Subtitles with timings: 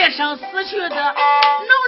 [0.00, 0.88] 一生死去的。
[0.88, 1.79] 想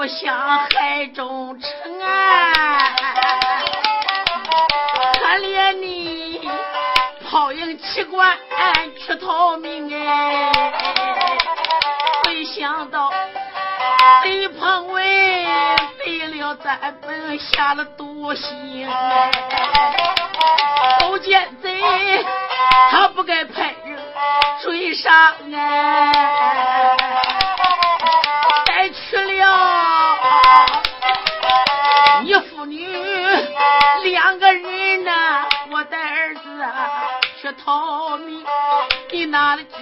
[0.00, 1.70] 不想害忠臣
[2.00, 2.96] 啊，
[5.12, 6.40] 可怜你
[7.30, 8.34] 抛营弃官
[9.06, 10.50] 去逃命哎，
[12.24, 13.12] 没想到
[14.22, 15.46] 贼彭伟
[15.98, 18.88] 背了咱本下了毒心，
[21.00, 21.78] 勾奸贼，
[22.90, 23.98] 他不该派人
[24.62, 26.96] 追杀俺，
[37.40, 38.44] 去逃命，
[39.10, 39.74] 你拿了纸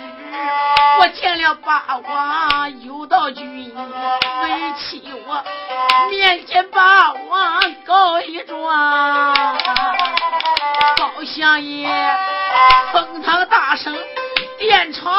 [1.00, 3.74] 我见了八王有道君，
[4.42, 5.44] 为气我
[6.10, 9.34] 面前八王告一状，
[10.96, 11.88] 高相爷
[12.92, 13.96] 封堂大圣
[14.58, 15.10] 殿朝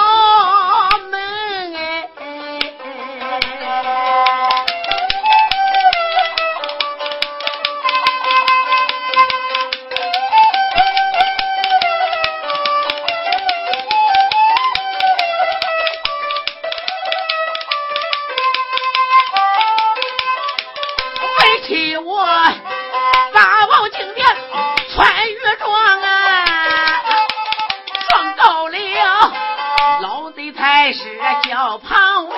[31.35, 32.35] 叫庞威，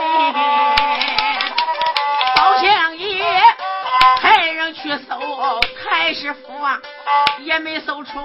[2.35, 3.25] 包相爷
[4.22, 6.79] 派人去搜，太师府啊，
[7.40, 8.19] 也没搜出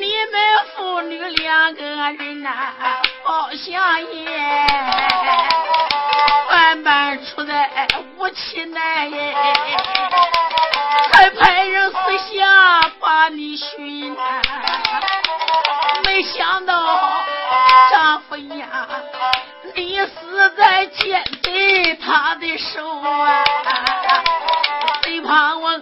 [0.00, 0.40] 你们
[0.74, 2.74] 父女两个人呐，
[3.24, 4.66] 包相爷
[6.50, 9.34] 万般出在无期难耶，
[11.12, 14.16] 还派人私下把你寻，
[16.04, 16.74] 没想到
[17.90, 18.88] 丈夫呀，
[19.76, 23.44] 你死在奸贼他的手啊，
[25.04, 25.78] 谁怕我？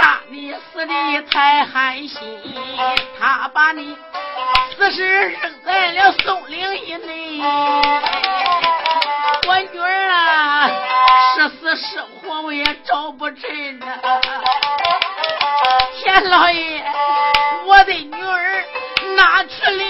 [0.00, 2.18] 杀你死的太寒心，
[3.20, 3.94] 他把你
[4.76, 7.42] 死尸扔在了松林以内。
[9.46, 10.70] 我女儿啊，
[11.36, 13.86] 是死是活我也找不真呐。
[16.00, 16.82] 天老爷，
[17.66, 18.64] 我的女儿
[19.16, 19.87] 哪去了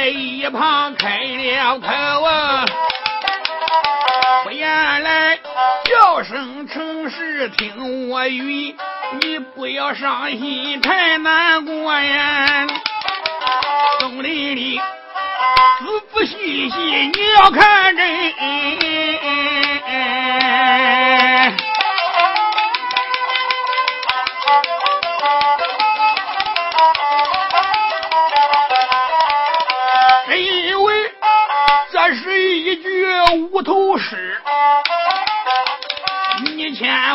[0.00, 1.86] 在一旁开了口
[2.24, 2.64] 啊，
[4.44, 5.38] 不言来
[5.84, 8.74] 叫声诚实听我语，
[9.20, 12.66] 你不要伤心太难过呀。
[14.00, 14.84] 宋丽丽仔
[16.14, 18.32] 仔细细你要看真。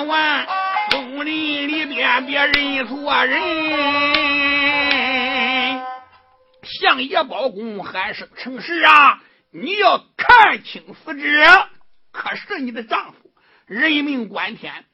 [0.07, 0.47] 万
[0.91, 3.41] 宫里里边别认错人。
[6.63, 9.21] 相爷包公喊声成事啊！
[9.51, 11.67] 你要看清死者，
[12.11, 13.31] 可是你的丈夫，
[13.67, 14.85] 人命关天，案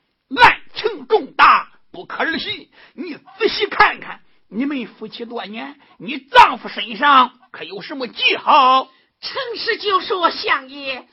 [0.76, 2.70] 情重大，不可儿戏。
[2.94, 8.88] 你仔细看看，你们夫妻多年，你丈夫身上可有什么记号？
[9.22, 11.08] 诚实就说，相爷，死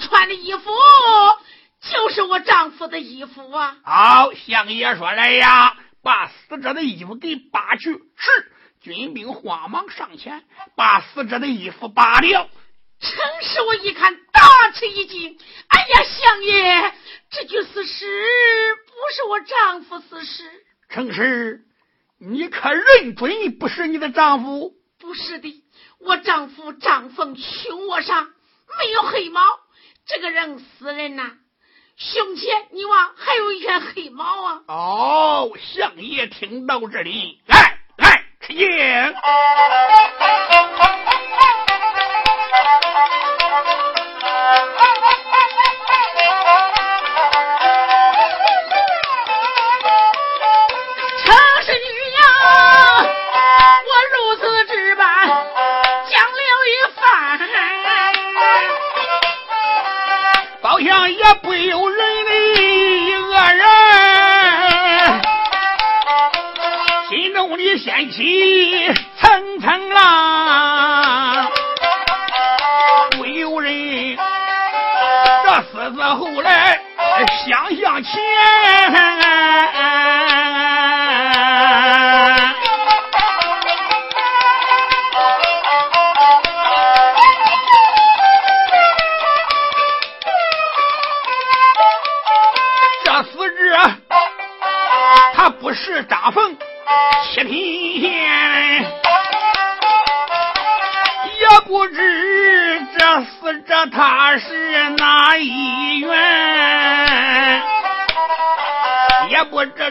[0.00, 0.70] 者穿的衣服
[1.90, 3.76] 就是我丈夫的衣服啊。
[3.84, 7.92] 好，相爷说来呀，把死者的衣服给扒去。
[8.16, 8.52] 是。
[8.80, 10.44] 军兵慌忙上前，
[10.76, 12.50] 把死者的衣服扒了。
[13.00, 13.10] 陈
[13.42, 15.38] 氏，我一看，大吃一惊。
[15.68, 16.92] 哎呀，相爷，
[17.30, 20.44] 这具死尸不是我丈夫死尸。
[20.90, 21.64] 陈氏，
[22.18, 24.74] 你可认准不是你的丈夫？
[25.00, 25.64] 不是的，
[26.00, 28.24] 我丈夫张凤胸窝上
[28.78, 29.40] 没有黑毛。
[30.06, 31.32] 这个人死人呐，
[31.96, 34.60] 胸前你望还有一圈黑毛啊。
[34.66, 38.24] 哦，相爷听到这里，来来。
[38.40, 38.66] 吃惊！
[60.84, 63.64] 像也不由人的一个人，
[67.08, 71.48] 心中里掀起层层浪，
[73.12, 74.18] 不由人。
[75.46, 76.78] 这狮子后来
[77.46, 79.53] 想想前。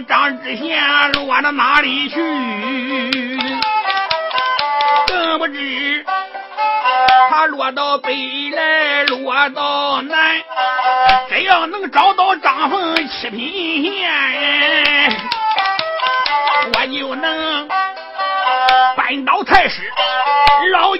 [0.01, 2.15] 张知县落到哪里去，
[5.07, 6.05] 更不知
[7.29, 10.41] 他落到北来，落到南。
[11.29, 14.11] 只要能找到张凤七品县，
[16.73, 17.67] 我就能
[18.95, 19.81] 扳倒太师
[20.71, 20.95] 老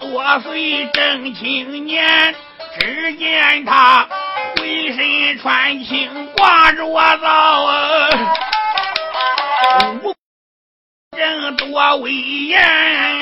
[0.00, 2.34] 多岁正青年，
[2.78, 4.08] 只见他
[4.56, 6.84] 浑身穿青挂着
[7.18, 8.08] 皂啊，
[10.02, 10.14] 武
[11.16, 13.17] 正多威严。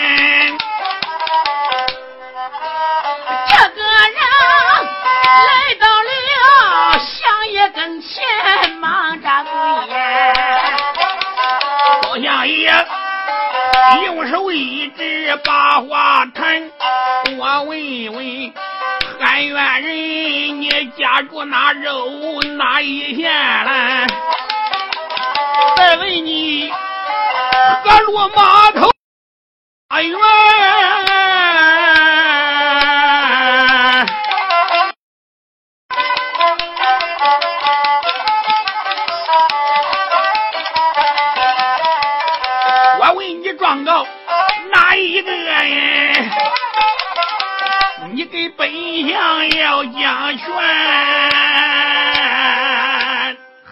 [14.04, 16.70] 用手一指把话谈，
[17.38, 18.52] 我问问
[19.18, 23.30] 汉元人，你家住哪州哪一县？
[23.30, 24.06] 来？
[25.76, 28.90] 再问你河路码头。
[43.66, 46.30] 阿元。
[48.12, 48.70] 你给本
[49.08, 50.46] 相要讲权。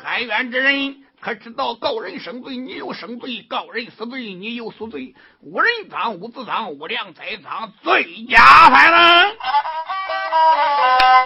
[0.02, 5.14] 海远之人可知道告人生罪，你有生罪；告人死罪，你有死罪。
[5.40, 9.30] 无人赃，无自赃，无良栽赃，罪加犯了。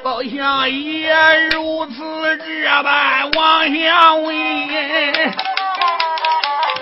[0.05, 1.15] 宝相也
[1.51, 4.37] 如此这般往下问，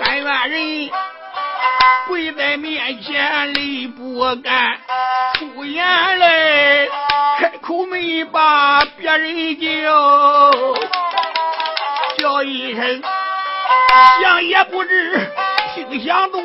[0.03, 0.89] 海远人
[2.07, 4.77] 跪在面前泪不干，
[5.35, 5.85] 出言
[6.19, 6.87] 来
[7.39, 10.63] 开口没把别人叫，
[12.17, 13.01] 叫一声
[14.21, 15.31] 想也不知
[15.75, 16.41] 听响断。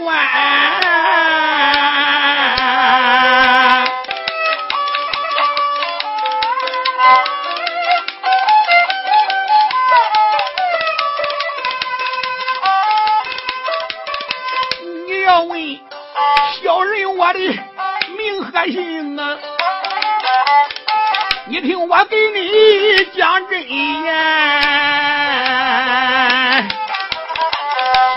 [22.02, 24.12] 我给你讲真言。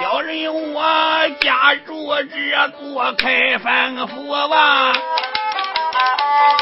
[0.01, 4.91] 小人我家住这座开封府吧，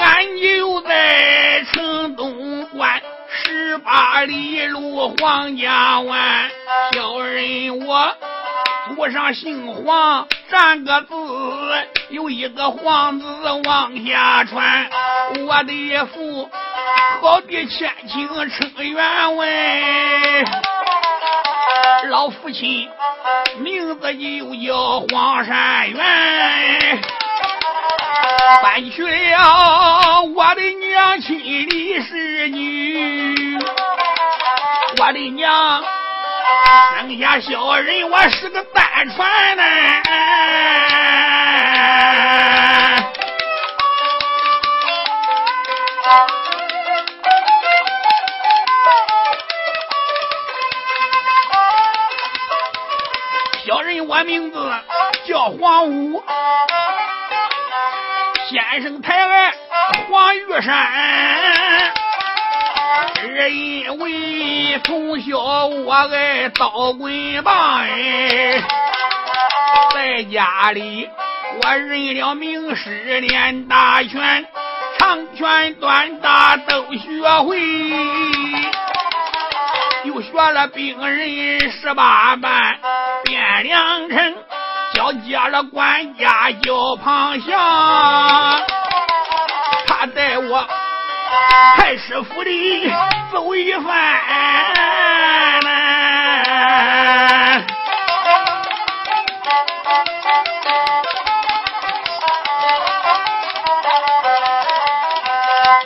[0.01, 6.51] 俺就在城东关十八里路黄家湾。
[6.91, 8.13] 小人我
[8.97, 10.27] 祖上姓黄。
[10.49, 11.15] 三个字，
[12.09, 13.25] 有一个黄字
[13.65, 14.87] 往下传。
[15.47, 16.47] 我的父
[17.23, 19.47] 好比千顷称员外，
[22.09, 22.89] 老父亲
[23.59, 27.01] 名字就叫黄山元。
[28.61, 33.57] 搬去了我的娘亲李氏女，
[34.99, 35.81] 我的娘。
[36.97, 38.83] 生下小人，我是个单
[39.15, 39.63] 传呢。
[54.13, 54.71] 我名字
[55.25, 56.23] 叫黄武，
[58.47, 59.51] 先生抬爱
[60.07, 61.91] 黄玉山。
[63.19, 68.61] 是因为从小我爱刀棍棒哎，
[69.95, 71.09] 在家里
[71.63, 74.45] 我认了名师练大拳，
[74.99, 77.59] 长拳短打都学会，
[80.03, 82.77] 又学了兵人十八般，
[83.63, 84.35] 良辰，
[84.93, 87.57] 交接了管家叫庞祥，
[89.87, 90.67] 他带我。
[91.77, 92.91] 太师府里
[93.31, 93.85] 走一番，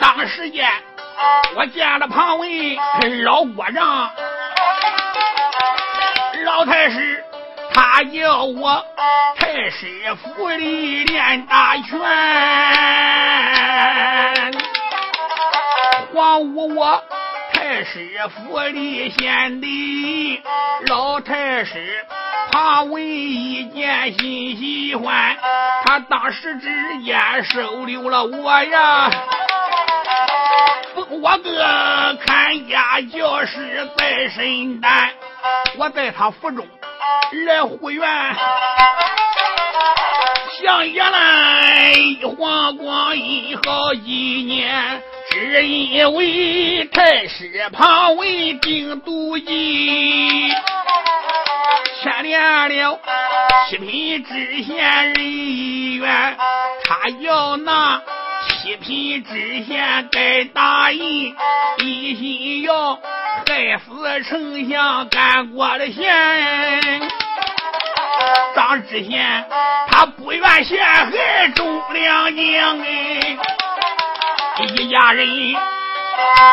[0.00, 0.68] 当时间
[1.54, 2.48] 我见了庞文
[3.22, 4.10] 老国丈，
[6.44, 7.24] 老太师
[7.78, 8.84] 他叫我
[9.36, 11.96] 太师府里练大拳。
[16.12, 17.00] 黄武，我
[17.52, 20.42] 太师府里贤弟，
[20.88, 22.04] 老太师
[22.50, 25.36] 他为一见心喜欢，
[25.84, 29.08] 他当时之间收留了我呀，
[30.96, 35.10] 封我个看家教师在身担，
[35.76, 36.66] 我在他府中
[37.46, 38.08] 来护院，
[40.60, 44.10] 想也来一晃光阴好几
[44.46, 45.02] 年。
[45.30, 50.50] 只因为太师庞文定毒计，
[52.02, 52.98] 牵连了
[53.68, 56.36] 七品知县人一员，
[56.84, 58.00] 他要拿
[58.48, 61.34] 七品知县该打印，
[61.78, 66.04] 一心要害死丞相干过的县。
[68.54, 69.44] 张知县
[69.88, 73.38] 他不愿陷害忠良将哎。
[74.60, 75.54] 一家人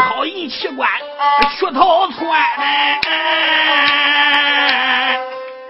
[0.09, 0.87] 跑银器官
[1.57, 2.19] 去逃窜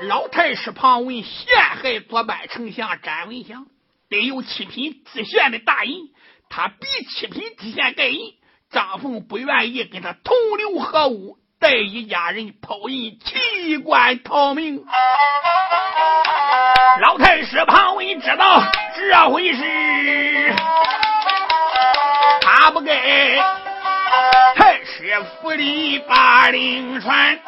[0.01, 3.65] 老太师庞文陷害左班丞相詹文祥，
[4.09, 6.09] 得有七品知县的大印，
[6.49, 8.33] 他比七品知县盖印。
[8.71, 14.83] 张凤不愿意跟他同流合污，带一家人跑银器官逃命。
[17.01, 18.63] 老太师庞文知道
[18.95, 20.55] 这回事。
[22.41, 23.39] 他不给
[24.55, 27.39] 太师府里把令传，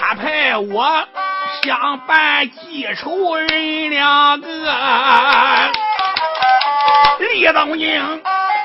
[0.00, 1.08] 他派我
[1.62, 5.79] 相伴记仇人两个。
[7.18, 8.22] 李东京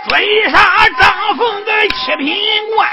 [0.09, 2.35] 追杀张凤的七品
[2.75, 2.89] 官。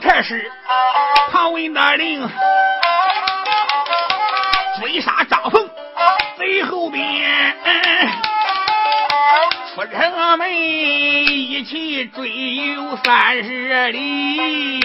[0.00, 0.50] 太师
[1.30, 2.28] 庞文的令，
[4.80, 5.70] 追杀张凤，
[6.36, 7.02] 最后边
[9.74, 14.78] 出城门，一起追有三十里，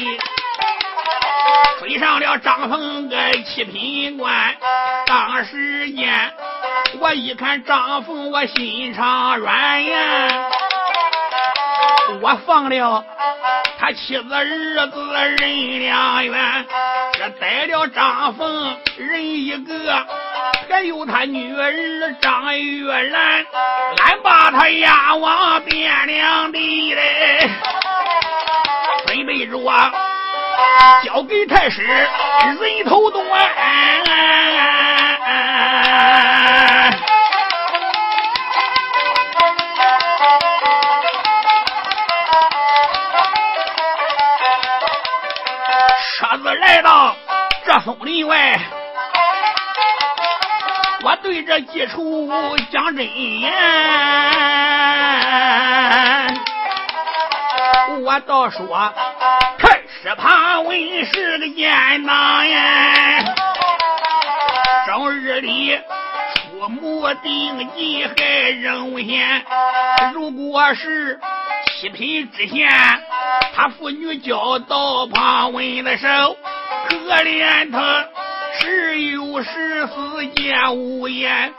[1.77, 4.55] 追上了张凤个七品官。
[5.05, 6.31] 当时间，
[6.99, 10.49] 我一看张凤，我心肠软呀，
[12.21, 13.03] 我放了。
[13.77, 16.65] 他妻子儿子人两员，
[17.11, 20.07] 这逮了张凤人一个，
[20.69, 23.45] 还有他女儿张玉兰，
[24.03, 27.49] 俺把他押往汴梁地嘞，
[29.07, 29.57] 准备着
[31.03, 33.25] 交给太师人头断。
[46.19, 47.15] 车子来到
[47.65, 48.59] 这松林外，
[51.07, 52.29] 我对着季楚
[52.69, 53.49] 讲真言，
[58.01, 58.93] 我倒说
[59.57, 63.23] 太师庞文是个奸党呀，
[64.85, 65.79] 正日里
[66.51, 68.13] 出谋定计害
[68.49, 69.45] 人无险，
[70.13, 71.17] 如果是
[71.79, 72.69] 七品知县。
[73.55, 76.35] 他妇女交到庞文的手，
[76.89, 78.05] 可怜他
[78.59, 81.53] 时有时死见无言，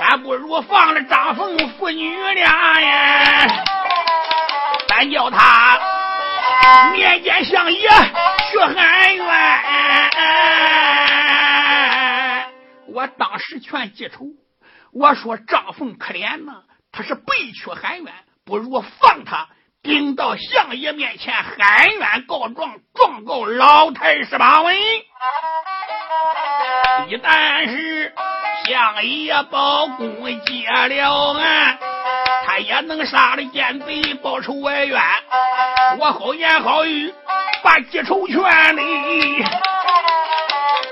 [0.00, 3.64] 还不如放了张凤父女俩呀！
[4.88, 5.78] 咱叫他
[6.92, 7.88] 面见相爷
[8.50, 9.26] 去喊冤。
[12.88, 14.26] 我当时劝记仇，
[14.92, 19.48] 我说张凤可怜呐，他是被屈喊冤，不如放他。
[19.86, 24.74] 顶到相爷面前喊冤告状，状告老太十八文。
[27.06, 28.12] 一旦是
[28.64, 31.78] 相爷包公接了案，
[32.44, 35.00] 他也能杀了奸贼，报仇外冤。
[36.00, 37.14] 我好言好语
[37.62, 39.44] 把记仇劝你，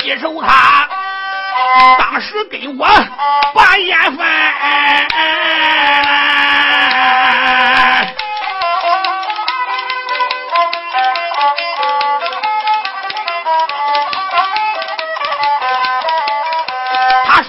[0.05, 0.89] 接受他
[1.99, 2.87] 当时跟我
[3.53, 4.55] 把烟饭。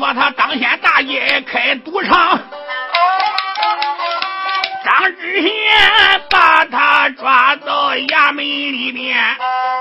[0.06, 2.40] 说他当先大爷开赌场，
[4.84, 5.52] 张知县
[6.30, 9.18] 把他抓到衙门里边，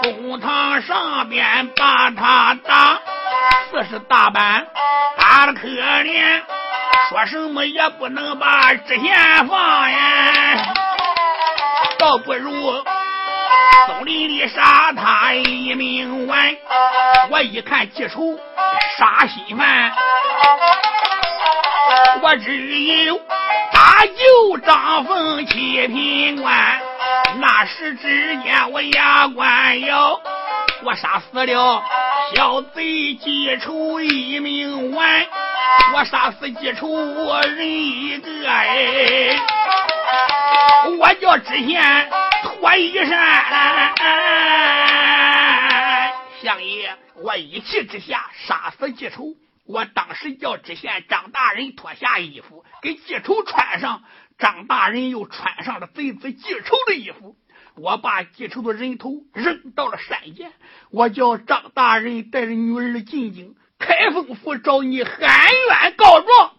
[0.02, 2.98] 公堂上边把他打，
[3.70, 4.66] 四十大板
[5.18, 6.40] 打的可怜，
[7.10, 10.56] 说什么也不能把知县放呀，
[11.98, 12.50] 倒不如
[13.88, 16.56] 松林里杀他一命完。
[17.30, 18.40] 我一看记仇。
[18.96, 19.92] 杀心犯，
[22.22, 23.18] 我只有
[23.72, 26.80] 搭救张凤七品官。
[27.38, 30.20] 那时之间，我牙关咬，
[30.84, 31.82] 我杀死了
[32.36, 35.26] 小贼记仇一命完，
[35.94, 36.86] 我杀死记仇
[37.48, 39.36] 人一个哎，
[41.00, 42.08] 我叫知县
[42.44, 43.44] 脱衣衫，
[46.40, 47.03] 相爷。
[47.16, 54.02] 我一气之下杀死记仇，我当时叫知县张大人脱下衣服给记仇穿上，
[54.38, 57.36] 张大人又穿上了贼子记仇的衣服，
[57.76, 60.52] 我把记仇的人头扔到了山涧，
[60.90, 66.56] 我叫张大人带着女儿进京开封府找你喊冤告状，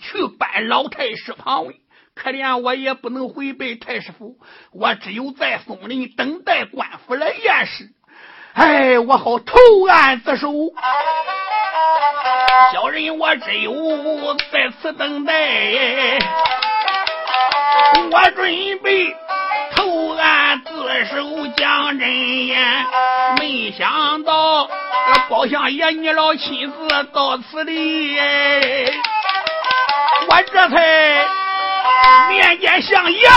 [0.00, 1.80] 去搬老太师旁位。
[2.14, 4.38] 可怜我也不能回拜太师府，
[4.70, 7.90] 我只有在松林等待官府来验尸。
[8.54, 9.56] 哎，我好投
[9.88, 10.52] 案自首，
[12.72, 13.72] 小人我只有
[14.52, 15.32] 在此等待。
[18.10, 19.16] 我准备
[19.74, 22.86] 投案自首讲真言，
[23.38, 24.68] 没想到
[25.30, 28.18] 包相爷你老亲自到此地，
[30.28, 31.24] 我这才
[32.28, 33.28] 面见相爷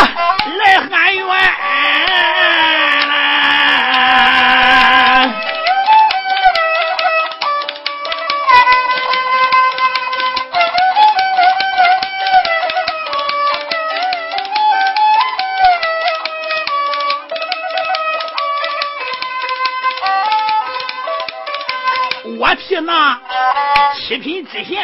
[24.55, 24.81] 知县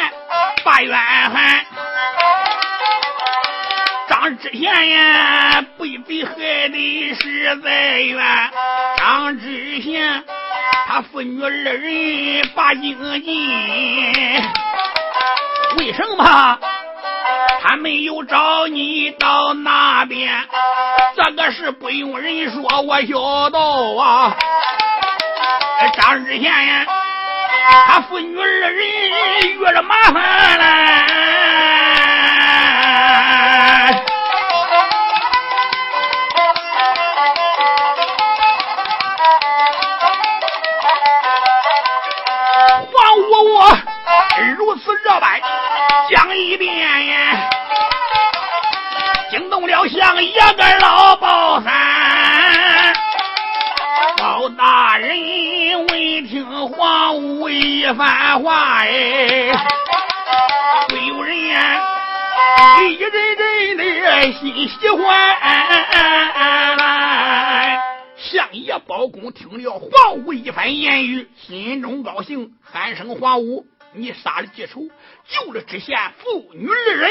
[0.62, 1.64] 把冤喊。
[4.06, 8.22] 张知县呀，被贼害的实在冤。
[8.98, 10.22] 张知县
[10.86, 13.48] 他父女二人把京进，
[15.78, 16.58] 为什么
[17.62, 20.30] 他没有找你到那边？
[21.16, 23.58] 这个事不用人说，我晓得
[24.02, 24.36] 啊。
[25.98, 26.86] 张知县呀，
[27.86, 28.74] 他父女二人
[29.48, 30.64] 遇了麻烦了。
[42.92, 43.76] 黄五我
[44.58, 45.40] 如此这般
[46.10, 47.48] 讲一遍呀，
[49.30, 51.16] 惊动了相爷个老
[57.94, 59.52] 番话，哎，
[60.88, 65.02] 会有人一阵阵的心喜欢。
[68.16, 74.88] 相爷包公听了黄武一番言语，心中高兴，喊声：“黄武，你杀了记仇，
[75.28, 77.10] 救了知县妇女二人，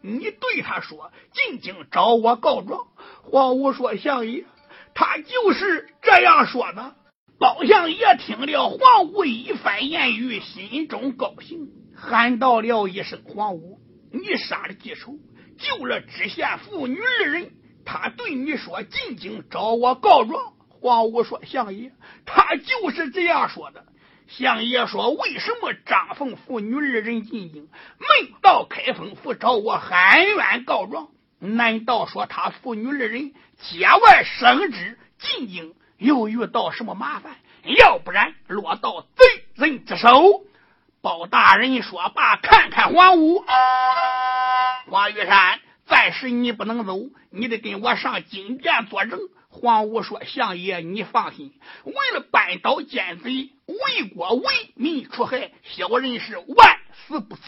[0.00, 2.86] 你对他说，进京找我告状。”
[3.30, 4.44] 黄武说：“相爷。”
[4.94, 6.94] 他就是这样说的。
[7.38, 13.78] 包相爷听了黄武一番言语，心中高兴，喊道了一声：“黄武，
[14.12, 15.14] 你杀了记仇，
[15.56, 17.52] 救了知县父女二人。
[17.84, 21.92] 他对你说进京找我告状。”黄武说：“相爷，
[22.26, 23.84] 他就是这样说的。”
[24.26, 37.36] 相爷说：“为什么张凤父女二人进京，没到开封府找我喊冤告状？”难道说他父女二人节外生枝进京，又遇到什么麻烦？
[37.64, 40.44] 要不然落到贼人之手？
[41.00, 43.44] 包大人说罢，看看黄武，
[44.90, 46.98] 黄玉山，暂时你不能走，
[47.30, 49.18] 你得跟我上金殿作证。
[49.48, 57.42] 黄武说：“相爷，你放心，为了扳倒奸贼，为国为民除害，小人是万死不辞。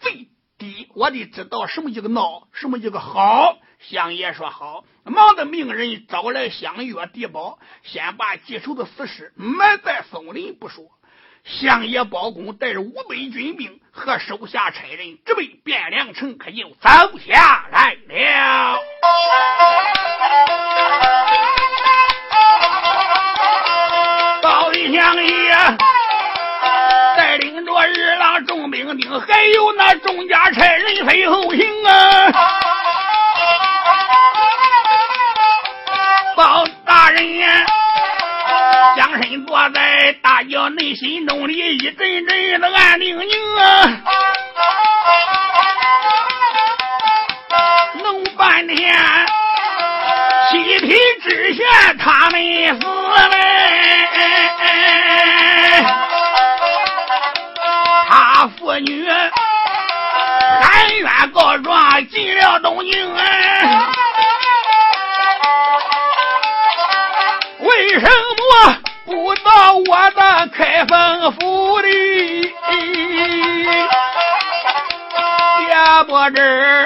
[0.00, 3.58] 最低。”我得知道什么叫个孬，什么叫个好。
[3.90, 10.84] 相爷说好，忙的命人找来香药地宝，先把记仇的死尸埋在松林不说。
[11.44, 18.78] 相爷包公带着五百军兵和手下差人，直奔汴梁城，可就走下来了。
[24.42, 25.50] 包相爷
[27.16, 27.72] 带领着。
[27.74, 32.71] 二郎众兵丁，还有那众家差人随后行啊！
[36.42, 37.64] 包大人呀，
[38.96, 44.02] 将身坐在大轿内，心中里一阵阵的暗宁宁啊！
[48.02, 48.92] 弄半天，
[50.50, 51.64] 七品知县
[52.00, 53.38] 他没死嘞。
[58.58, 61.80] 妇女喊冤告状
[76.22, 76.84] 也不知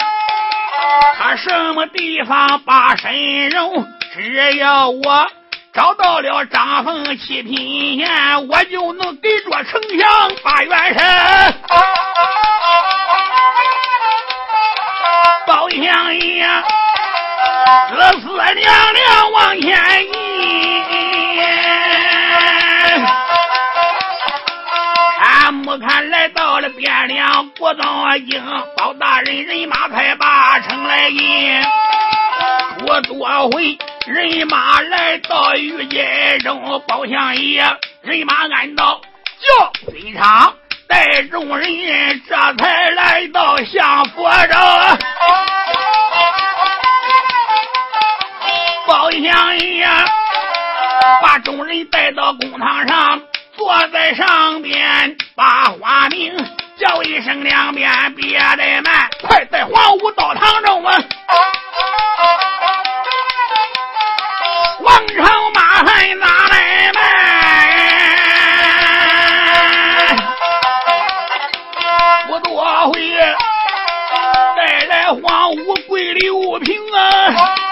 [1.19, 5.27] 他什么地方把身容，只要我。
[5.75, 10.09] 找到了张凤七品县，我就能给着丞相
[10.43, 11.05] 把元神。
[15.47, 16.47] 包相爷，
[17.91, 19.69] 思思娘娘往前
[20.07, 20.36] 移，
[25.67, 28.41] 我看来到了汴梁国道京，
[28.77, 31.61] 包大人人马才把城来迎，
[32.87, 33.77] 我多回。
[34.07, 37.65] 人马来到御街中，包相爷
[38.03, 39.01] 人马赶到
[39.41, 40.55] 轿身上，
[40.87, 44.57] 带众人这才来到相府中。
[48.87, 49.85] 包相爷
[51.21, 53.21] 把众人带到公堂上，
[53.57, 56.37] 坐在上边，把花名
[56.79, 60.95] 叫一声两遍，别怠慢，快在黄武道堂中啊！
[64.81, 67.01] 王朝马还拿来卖？
[72.29, 73.15] 我多会
[74.57, 77.66] 带来黄武贵六平啊！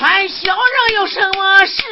[0.00, 1.82] 俺小人有什么事？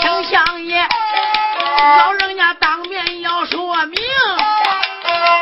[0.00, 0.86] 请相爷，
[1.98, 3.96] 老人家当面要说明。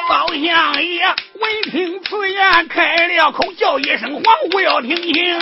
[0.09, 5.39] 包相爷闻听此言，开了口叫一声皇姑要听清。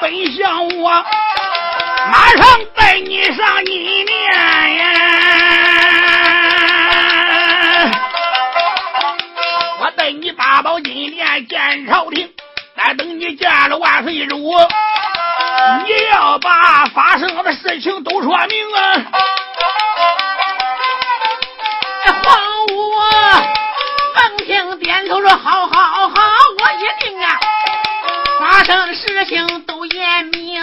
[0.00, 0.90] 本相我
[2.10, 4.10] 马上带你上你面。
[10.00, 12.32] 我带你大宝金殿见朝廷，
[12.74, 19.04] 再等你见了万岁主，你要把发生的事情都说明啊！
[22.24, 22.90] 皇武
[24.14, 26.14] 闻听点头说：“好好好，
[26.58, 27.38] 我一定啊！
[28.40, 30.62] 发生的事情都言明。”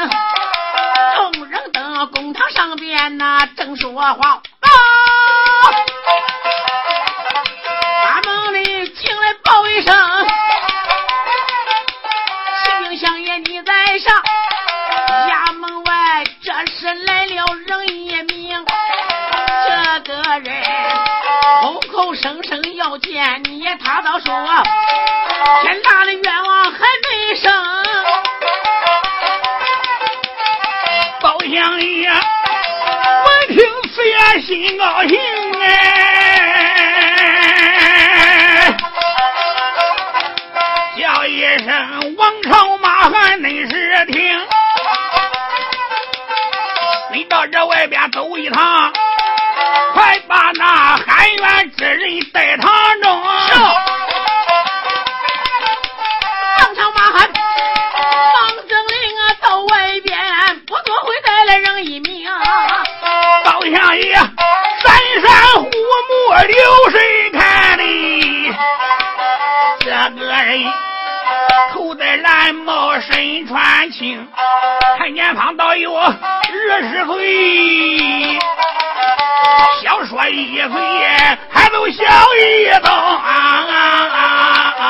[1.16, 4.42] 众人等公堂上边呐正说话，
[22.38, 24.32] 口声声要见你，他倒说
[25.64, 27.52] 天大的愿望还没生。
[31.20, 33.58] 包相爷闻听
[33.92, 35.20] 此言心高兴
[35.64, 35.66] 哎，
[41.00, 44.48] 叫一声王朝马汉恁是听，
[47.14, 48.94] 你到这外边走一趟。
[49.94, 53.87] 快把那喊冤之人带堂中。
[80.70, 83.32] 说一岁，还都笑一遭啊
[83.70, 83.74] 啊
[84.14, 84.20] 啊
[84.80, 84.84] 啊！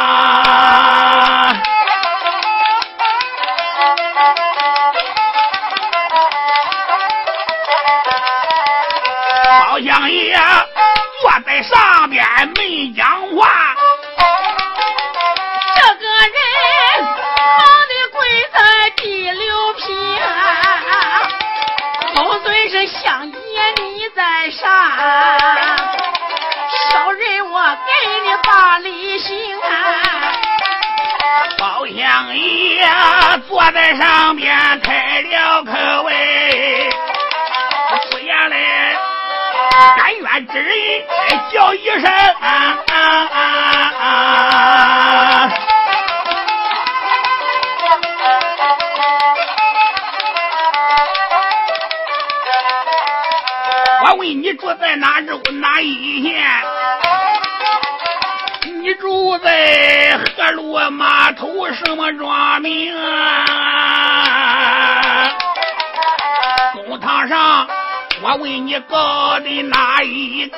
[68.78, 70.58] 你告的哪一个？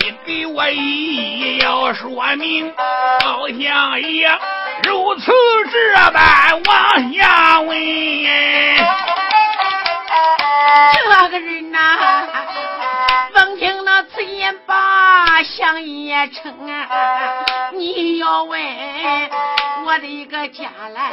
[0.00, 2.72] 你给我一要说明。
[3.20, 4.30] 老相爷
[4.84, 5.30] 如此
[5.70, 7.78] 这般往下问。
[10.94, 11.98] 这个人呐，
[13.34, 16.88] 闻听那此言把相爷称啊，
[17.74, 18.58] 你要问
[19.84, 21.12] 我的一个家来，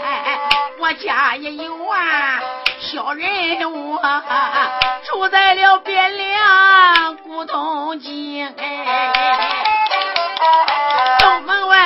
[0.80, 2.40] 我家也有啊，
[2.92, 3.98] 小人物
[5.06, 8.54] 住在了汴梁古董井，
[11.20, 11.78] 东门外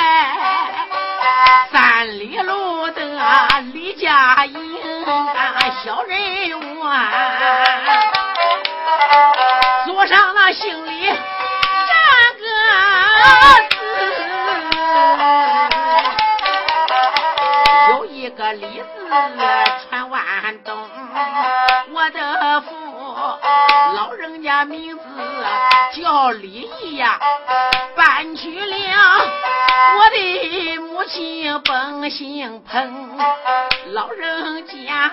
[1.70, 3.04] 三里路的
[3.72, 5.06] 李家营，
[5.84, 7.12] 小人物啊。
[9.86, 11.16] 桌上那行李站
[12.40, 12.44] 个
[13.70, 13.78] 字，
[17.90, 19.08] 有一个李字
[24.66, 25.02] 名字
[25.94, 27.18] 叫李义呀，
[27.94, 28.76] 搬去了
[29.98, 33.18] 我的母亲本姓彭，
[33.92, 35.10] 老人家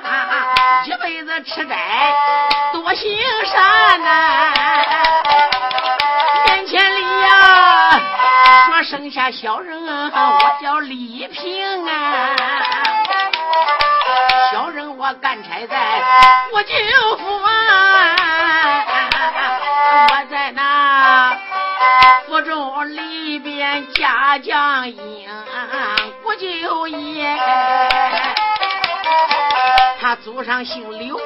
[0.85, 2.13] 一辈子吃斋
[2.73, 4.51] 多行善呐，
[6.45, 8.01] 面前里呀
[8.67, 9.77] 说生下小人，
[10.11, 12.35] 我叫李平啊。
[14.51, 16.03] 小人我干差在
[16.51, 16.75] 我舅
[17.17, 18.15] 父啊，
[19.95, 21.37] 我在那
[22.25, 25.29] 府中里边家将应，
[26.23, 27.37] 我舅爷，
[30.01, 31.19] 他他祖上姓刘，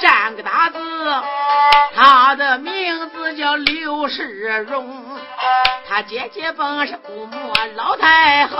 [0.00, 0.78] 占个大字，
[1.94, 5.16] 他的名字叫刘世荣。
[5.88, 8.56] 他姐姐本是姑母老太后，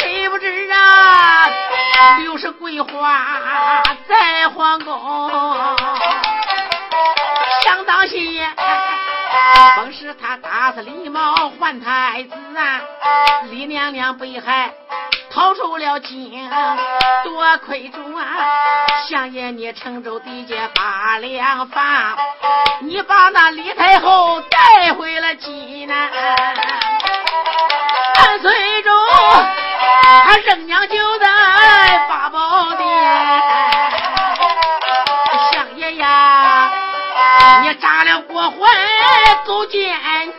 [0.00, 1.48] 谁不知啊？
[2.18, 5.30] 刘氏桂花在皇宫，
[9.76, 12.80] 本是他打死李茂换太子啊，
[13.50, 14.72] 李娘娘被害，
[15.30, 16.50] 逃出了京，
[17.24, 18.24] 多亏主啊！
[19.08, 22.16] 相爷你成州地界八两房，
[22.80, 26.10] 你把那李太后带回了济南，
[28.18, 28.92] 万岁中，
[30.24, 31.26] 他生娘就在
[32.08, 32.88] 八宝殿，
[35.52, 36.70] 相爷呀，
[37.62, 38.81] 你扎了国环。
[39.52, 39.86] 走奸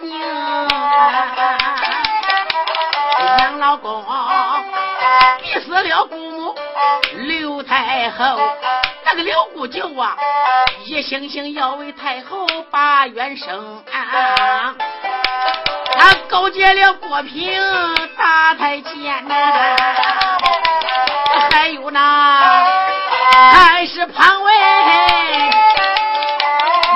[0.01, 0.19] 宁，
[3.37, 4.03] 杨老公
[5.39, 6.55] 逼死了姑母
[7.17, 8.39] 刘太后，
[9.05, 10.17] 那个刘姑舅啊，
[10.85, 13.83] 一心心要为太后把冤生。
[15.95, 17.61] 他勾结了郭平
[18.17, 19.35] 大太监呐，
[21.51, 22.65] 还有那
[23.51, 24.51] 还是庞威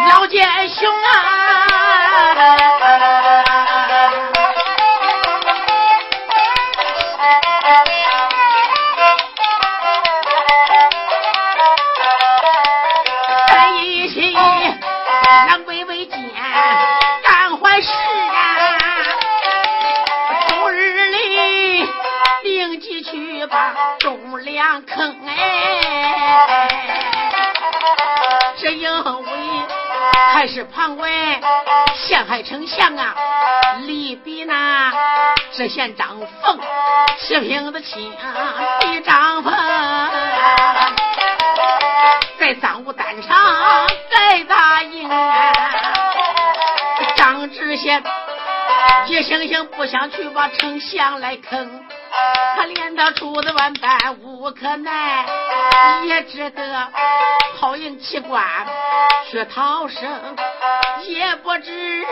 [0.10, 1.37] 老奸雄啊。
[30.38, 31.10] 还是庞威
[31.95, 33.15] 陷害丞相啊！
[33.88, 34.93] 利比那
[35.52, 36.60] 知县张凤
[37.17, 38.13] 七品的亲
[38.80, 39.52] 弟张凤，
[42.38, 43.36] 在赃物单上
[44.12, 45.10] 再答应。
[47.15, 48.04] 张知县
[49.08, 51.84] 一心心不想去把丞相来坑，
[52.56, 55.26] 可怜他出子万般无可奈，
[56.06, 56.88] 也只得
[57.60, 58.44] 好迎奇官。
[59.30, 60.02] 去逃生，
[61.04, 62.06] 也不知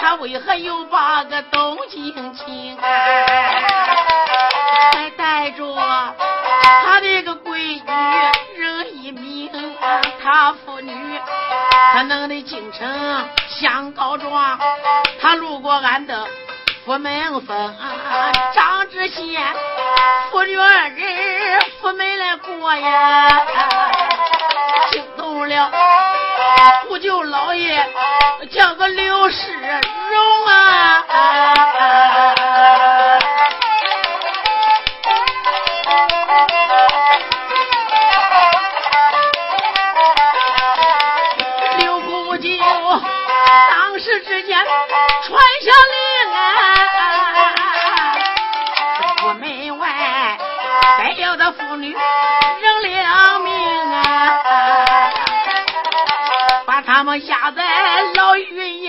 [0.00, 2.78] 他为何又把个东京情，
[4.92, 5.76] 还带着
[6.86, 9.50] 他的个闺女人一名，
[10.22, 11.20] 他父女
[11.92, 14.58] 他能的进城相告状，
[15.20, 16.26] 他路过俺的
[16.86, 17.74] 府门风，
[18.54, 19.42] 张志贤
[20.30, 23.44] 父女二人府门来过呀，
[24.92, 25.72] 惊动了。
[26.88, 27.84] 五舅老爷
[28.52, 29.52] 叫个刘世
[30.12, 31.04] 荣啊！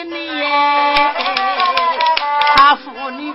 [0.03, 0.29] 你，
[2.55, 3.33] 他父女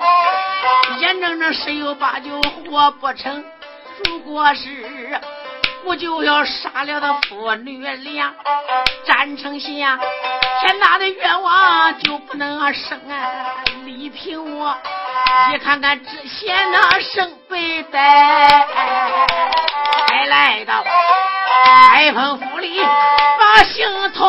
[0.99, 2.41] 眼睁睁十有八九
[2.71, 3.45] 活不成。
[4.05, 5.21] 如果是
[5.85, 8.33] 我就要杀了他父女俩，
[9.05, 9.99] 战丞相
[10.61, 13.57] 天大的冤枉就不能生啊！
[13.85, 14.77] 李平我
[15.53, 18.49] 一看看知县那生背带，
[20.09, 20.85] 才来到
[21.89, 22.81] 开封府里。
[23.75, 24.29] 心痛，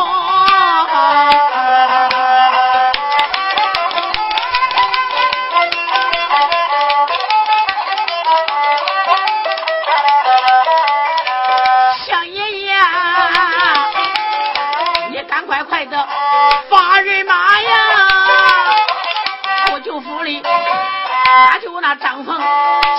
[21.48, 22.40] 他就那张凤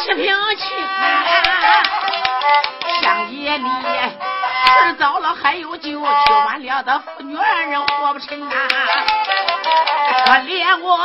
[0.03, 0.25] 七品
[0.57, 0.67] 亲，
[3.01, 3.69] 相爷你。
[4.65, 8.51] 事早了还有酒，去晚了的妇女二人活不成啊！
[10.25, 10.99] 可怜我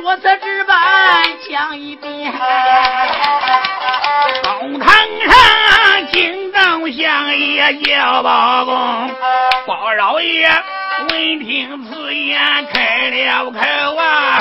[0.00, 2.32] 如此之般讲一遍。
[4.58, 9.10] 公堂上，金帐相爷叫包公，
[9.66, 10.48] 包老爷
[11.10, 12.38] 闻听此言
[12.72, 13.58] 开了口
[13.96, 14.38] 啊，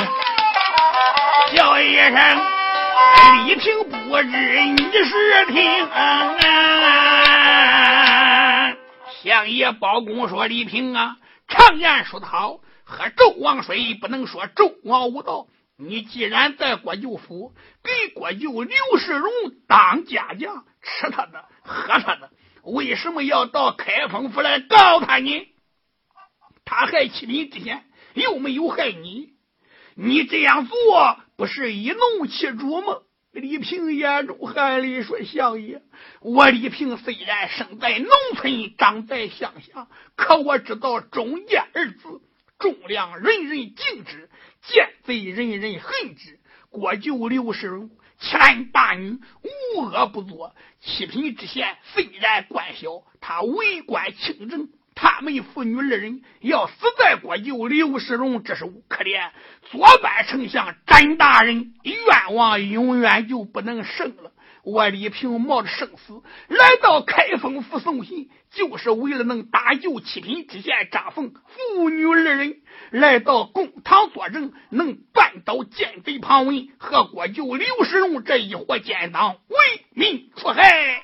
[1.55, 2.13] 叫一声。
[3.45, 6.35] 李平不知你是听啊！
[9.21, 15.45] 相爷包公说：“李平啊，常言说得好，喝纣王水不能说纣王无道。
[15.77, 19.31] 你既然在国舅府给国舅刘世荣
[19.67, 22.31] 当家将，吃他的，喝他的，
[22.63, 25.47] 为什么要到开封府来告他呢？
[26.65, 29.33] 他害启民之前，又没有害你，
[29.95, 32.99] 你这样做不是以怒欺主吗？
[33.31, 35.81] 李平眼中含泪说：“相爷，
[36.21, 42.21] 我李平虽然生在农村，长在乡下，可我知道忠义二字，
[42.59, 44.29] 忠良人人敬之，
[44.61, 46.39] 奸贼人人恨之。
[46.69, 49.17] 国舅刘世荣欺男霸女，
[49.75, 50.55] 无恶不作。
[50.79, 59.31] 七品知县虽然官小，他为官清正。”他们父女二人要死在国舅刘世荣之手，可怜
[59.71, 64.31] 左班丞相詹大人冤枉，永远就不能胜了。
[64.63, 79.57] 我李平冒着生死来到开封府送信，就是为了能搭救七品知县张凤父女二人来到公堂作证，能扳倒奸贼庞文和国舅刘世荣这一伙奸党，为
[79.91, 81.03] 民除害。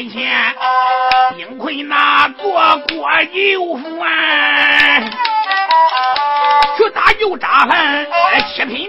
[0.00, 0.30] 面前，
[1.36, 2.52] 幸亏拿做
[2.88, 5.10] 锅油饭，
[6.78, 8.06] 去打油炸饭，
[8.66, 8.79] 品。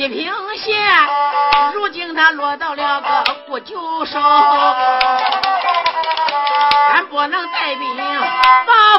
[0.00, 0.80] 西平县
[1.74, 3.76] 如今他落到了个不久
[4.06, 4.18] 手，
[6.88, 7.96] 俺不能带兵
[8.66, 8.98] 把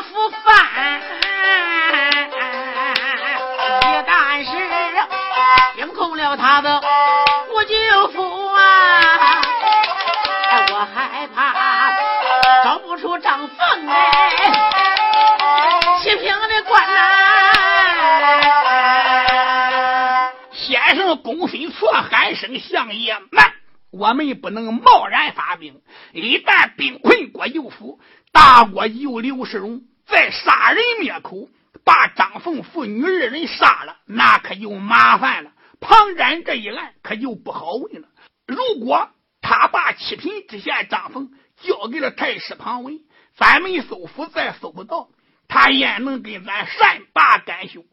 [21.81, 23.53] 错喊声相爷慢，
[23.89, 25.81] 我们不能贸然发兵。
[26.13, 27.99] 一旦兵困国舅府，
[28.31, 31.49] 大国舅刘世荣再杀人灭口，
[31.83, 35.53] 把张凤父女二人杀了，那可就麻烦了。
[35.79, 38.07] 庞占这一案可就不好问了。
[38.45, 39.09] 如果
[39.41, 41.31] 他把七品知县张凤
[41.63, 42.99] 交给了太师庞文，
[43.35, 45.09] 咱们搜府再搜不到，
[45.47, 47.83] 他也能跟咱善罢甘休。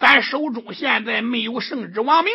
[0.00, 2.34] 咱手中现在没有圣旨王明，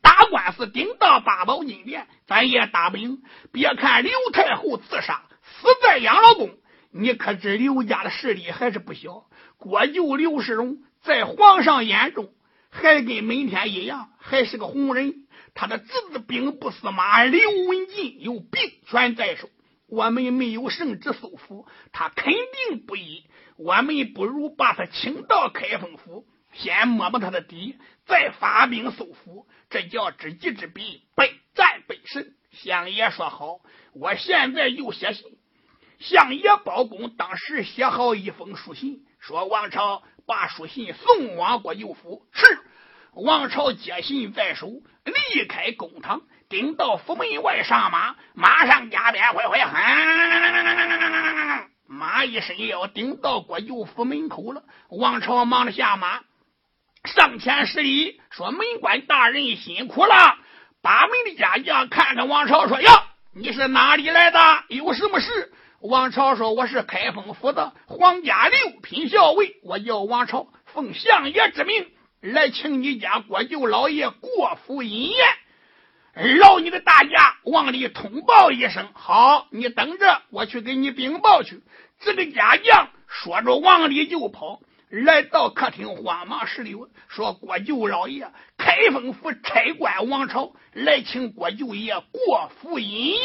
[0.00, 3.22] 打官司顶到八宝金殿，咱也打不赢。
[3.52, 6.50] 别看刘太后自杀死在养老宫，
[6.90, 9.26] 你可知刘家的势力还是不小。
[9.58, 12.30] 国舅刘世荣在皇上眼中
[12.70, 15.26] 还跟明天一样，还是个红人。
[15.54, 19.48] 他的侄子兵部司马刘文进有兵权在手，
[19.86, 23.24] 我们没有圣旨搜府，他肯定不依。
[23.56, 26.26] 我们不如把他请到开封府。
[26.54, 32.26] 先摸摸他的底，再发兵搜府，这叫知己知彼，百战百胜。
[32.52, 33.60] 相爷说好，
[33.92, 35.24] 我现在就写信。
[35.98, 42.26] 相爷包公当时写好一封书信，说王朝把书信送往国舅府。
[42.32, 42.44] 是，
[43.14, 44.68] 王朝接信在手，
[45.04, 54.62] 离开公堂，顶到府门外上马，马上加鞭，快快喊，马一伸腰，顶到国舅府门口了。
[54.90, 56.20] 王朝忙着下马。
[57.04, 60.14] 上前施礼，说：“门官大人辛苦了。”
[60.80, 62.90] 把门的家将看着王朝说：“呀，
[63.34, 64.38] 你是哪里来的？
[64.68, 71.86] 有什么事？”王朝说：“我是开封府的皇家六品校尉，我叫王朝，奉相爷之命
[72.20, 78.88] 来请你家国舅老爷过府饮宴，劳你的大驾往里通报一声。
[78.94, 81.62] 好，你等着，我去给你禀报去。”
[82.00, 84.60] 这个家将说着，往里就跑，
[85.02, 86.76] 来到客厅，慌忙施礼
[87.08, 93.20] 说：“郭舅老爷，开封府差官王朝来请郭舅爷过府饮宴。”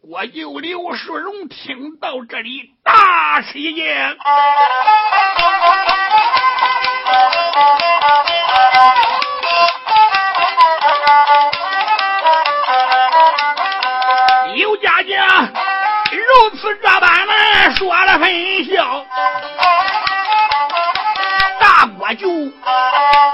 [0.00, 3.84] 郭舅刘世荣听到这里，大吃一惊。
[14.54, 15.48] 刘家将
[16.12, 19.04] 如此这般的说了分笑，
[22.14, 22.28] 就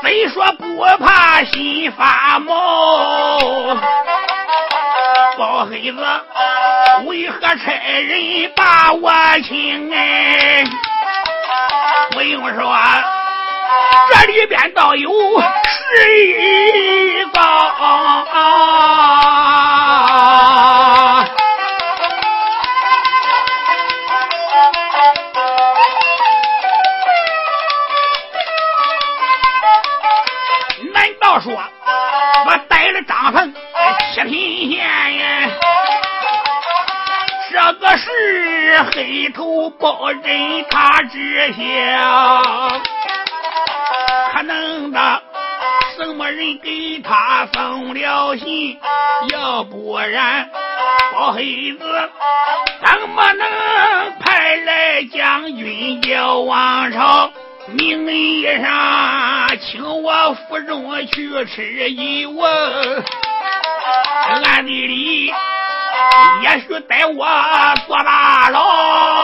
[0.02, 3.74] 非说不怕心发毛，
[5.38, 5.98] 包黑子。
[7.06, 9.12] 为何差人把我
[9.46, 9.92] 请？
[9.94, 10.64] 哎，
[12.12, 12.76] 不用说，
[14.10, 15.10] 这里边倒有
[15.40, 17.42] 十一桩。
[31.36, 31.52] 难道说
[32.46, 33.52] 我带了张凤
[34.14, 34.80] 七品县？
[37.52, 42.42] 这个是黑头包人他知晓，
[44.32, 45.22] 可能的
[45.98, 48.78] 什么人给他送了信？
[49.30, 50.48] 要不然
[51.12, 52.10] 包黑子
[52.82, 53.46] 怎么能
[54.20, 57.30] 派来将军叫王朝？
[57.72, 63.04] 名义上请我府中去吃一问，
[64.44, 65.32] 暗地里。
[66.42, 67.26] 也许带我
[67.86, 69.15] 坐大牢。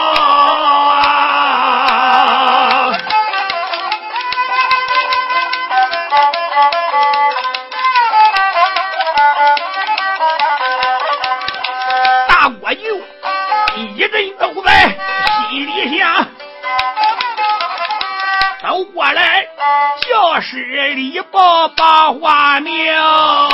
[20.43, 20.57] 教室
[20.95, 23.49] 里报把话苗。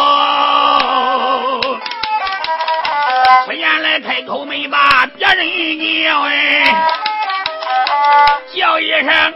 [3.45, 6.63] 不言来开口没把别人叫哎，
[8.55, 9.33] 叫一声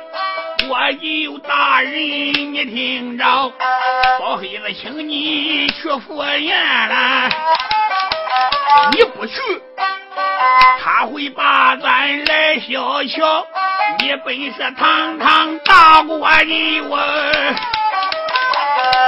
[0.67, 3.23] 我有大人，你听着，
[4.19, 7.29] 包黑子请你去赴宴了，
[8.93, 9.33] 你不去，
[10.83, 13.45] 他会把咱来小瞧。
[13.99, 16.97] 你本是堂堂大国人物，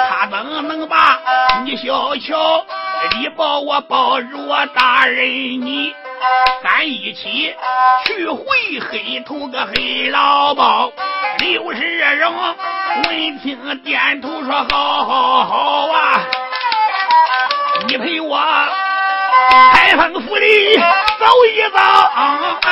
[0.09, 1.19] 他怎能把
[1.63, 2.65] 你小瞧？
[3.19, 5.26] 你抱我抱住我大人，
[5.61, 5.93] 你
[6.63, 7.53] 咱一起
[8.05, 8.45] 去会
[8.89, 10.91] 黑头个黑老包。
[11.39, 12.34] 刘世荣
[13.07, 16.21] 闻听点头说：好好好啊！
[17.88, 18.38] 你陪我
[19.73, 21.77] 开封府里走一走。
[21.77, 22.71] 啊啊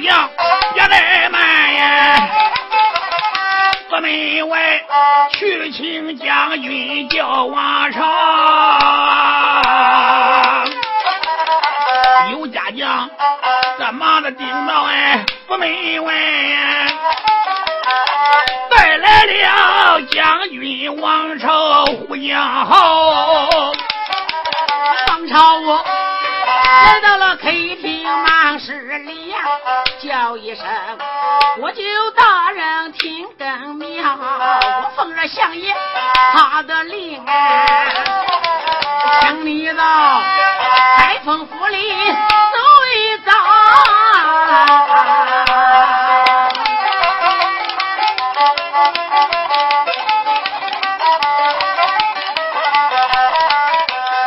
[0.00, 0.30] 娘，
[0.74, 2.28] 别怠慢呀！
[3.90, 4.80] 府门外
[5.32, 8.77] 去请将军叫王朝。
[13.92, 16.14] 忙的顶到哎，府门外
[18.70, 23.48] 带来了将军王朝胡将豪。
[25.08, 25.84] 王朝我
[26.46, 28.72] 来到了客厅忙事
[29.06, 29.38] 里呀。
[30.00, 30.64] 叫一声，
[31.60, 31.82] 我就
[32.12, 34.16] 大人听更妙。
[34.16, 35.74] 我奉着相爷
[36.34, 37.94] 他的令哎，
[39.20, 40.22] 请你到
[40.98, 41.92] 开封府里。
[44.48, 44.56] 说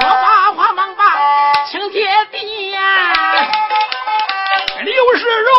[0.10, 1.04] 话话王八
[1.72, 2.80] 请贴地呀
[4.84, 5.50] 刘世荣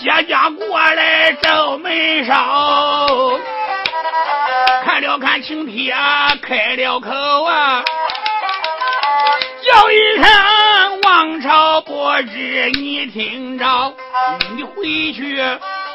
[0.00, 2.34] 接家过来正没上
[4.84, 5.94] 看了看请帖
[6.42, 7.10] 开了口
[7.44, 7.84] 啊
[9.62, 10.57] 叫一声
[11.28, 13.94] 王朝不知你听着，
[14.56, 15.36] 你回去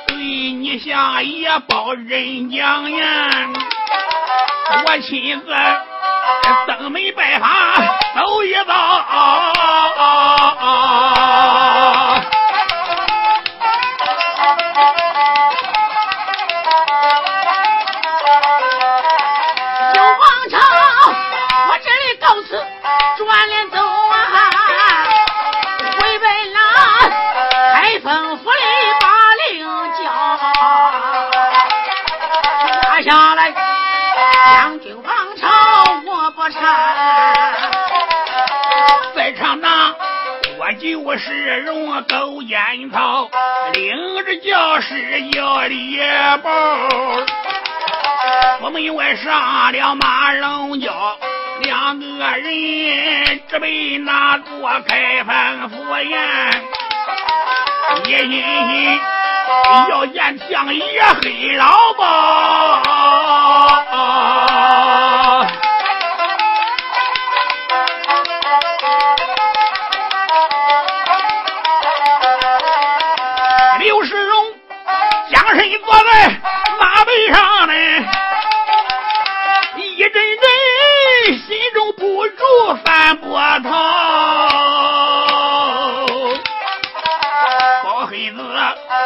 [0.06, 3.50] 对你下爷报人讲呀，
[4.86, 5.48] 我亲自
[6.68, 7.50] 登门拜访，
[8.16, 9.53] 走一遭。
[41.06, 43.30] 我是荣狗烟草，
[43.74, 44.96] 领着教师
[45.34, 46.00] 要礼
[46.42, 46.50] 包。
[48.62, 51.18] 我们外上了马龙桥，
[51.62, 52.06] 两个
[52.38, 54.48] 人准备拿做
[54.88, 56.16] 开封府宴，
[59.90, 62.04] 要见相爷黑老包。
[83.16, 83.70] 波涛。
[87.84, 88.38] 包黑子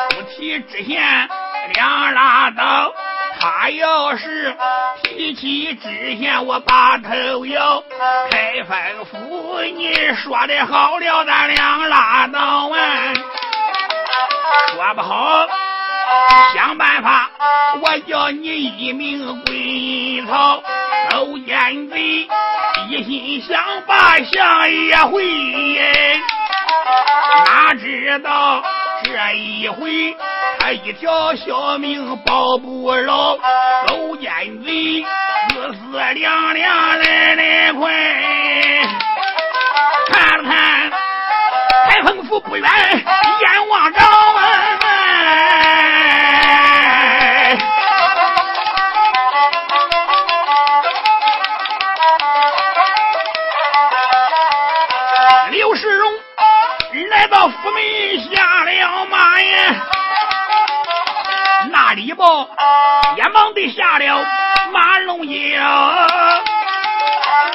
[0.09, 1.29] 不提知县
[1.73, 2.93] 两拉倒，
[3.39, 4.55] 他要是
[5.03, 7.83] 提起知县，我把头摇。
[8.31, 12.39] 开封府，你说的好了，咱两拉倒
[12.69, 12.77] 啊。
[14.73, 15.47] 说不好，
[16.53, 17.29] 想办法，
[17.81, 20.61] 我叫你一命归曹。
[21.09, 22.27] 勾奸贼，
[22.89, 25.21] 一心想把相爷回，
[27.45, 28.63] 哪知道
[29.03, 30.15] 这一回
[30.57, 33.37] 他一条小命保不牢。
[33.87, 34.31] 勾奸
[34.63, 35.03] 贼，
[35.49, 37.91] 死死凉凉来来快，
[40.09, 40.89] 看了看
[41.89, 43.86] 开封府不远，阎王
[62.17, 62.49] 那李豹
[63.15, 64.25] 也忙地下了
[64.71, 66.07] 马龙腰，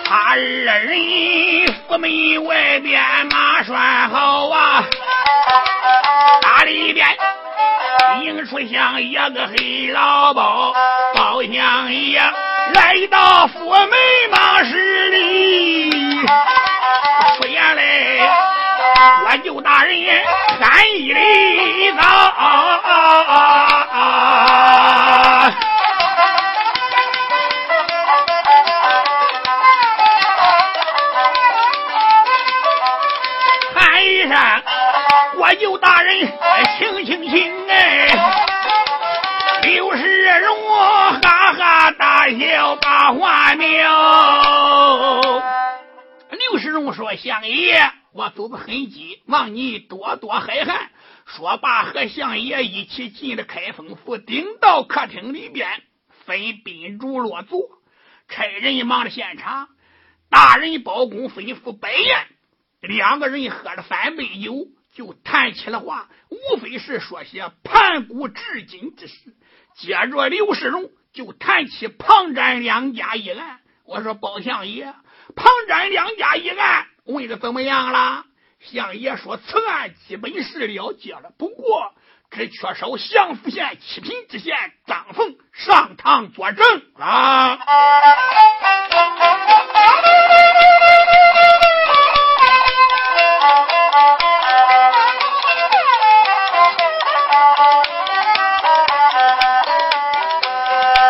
[0.05, 4.85] 他二人府门外边马拴好啊，
[6.41, 7.07] 打里边
[8.23, 10.73] 迎出相一个黑老包，
[11.15, 13.91] 包相爷来到府门
[14.31, 15.91] 马十里。
[19.03, 19.97] 我舅大人
[20.61, 22.03] 喊一礼早。
[33.75, 34.37] 喊一声，
[35.37, 36.33] 我舅大人，
[36.79, 38.09] 请请请哎！
[39.63, 40.57] 刘世荣
[41.21, 43.71] 哈哈大笑把话苗。
[46.31, 50.91] 刘世荣说：“相爷，我走得很急，望你多多海涵。”
[51.25, 55.83] 说罢，和相爷一起进了开封府，顶到客厅里边，
[56.27, 57.61] 分宾主落座，
[58.29, 59.69] 差人忙着献茶。
[60.29, 62.27] 大人包公吩咐摆宴，
[62.81, 69.15] 两个人喝了三杯酒，就谈起了话，无非是说些盘古至今之事。
[69.77, 73.61] 接着，刘世荣就谈起庞展两家一案。
[73.85, 74.93] 我说：“包相爷。”
[75.37, 78.25] 庞展两家一案问的怎么样了？
[78.61, 81.93] 相爷说此案基本是了结了，不过
[82.31, 84.55] 只缺少降福县七品知县
[84.87, 86.65] 张凤上堂作证
[86.97, 87.59] 啊。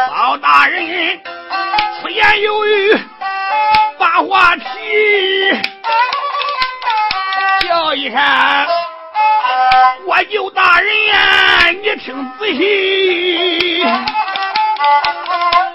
[0.08, 1.20] 包大人
[2.00, 2.98] 此言有语。
[3.98, 4.56] 把话
[8.02, 8.18] 一声，
[10.08, 13.86] 我舅大人呀，你听仔细。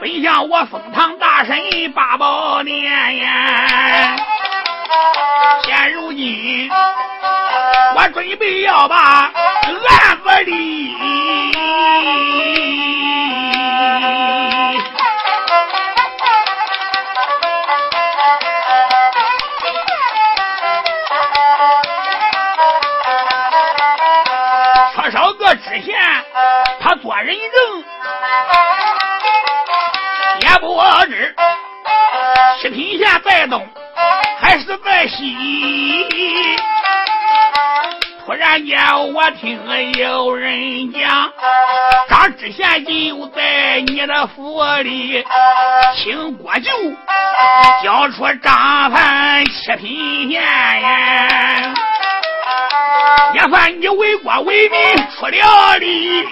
[0.02, 1.58] 本想我封堂大审
[1.94, 2.84] 八宝殿
[3.20, 4.18] 呀，
[5.64, 6.70] 现如今
[7.96, 9.32] 我准备要把案
[10.22, 10.98] 子立。
[25.58, 25.96] 知县，
[26.80, 27.84] 他做人证，
[30.42, 31.36] 也不知
[32.62, 33.68] 七品县在东
[34.40, 36.58] 还是在西。
[38.26, 38.78] 突然间，
[39.14, 39.60] 我听
[39.94, 41.32] 有人讲，
[42.10, 45.26] 张知县就在你的府里，
[45.96, 46.70] 请国舅
[47.84, 51.74] 交出张盘七品县呀。
[53.34, 54.80] 也算你为国为民
[55.18, 56.24] 出了力。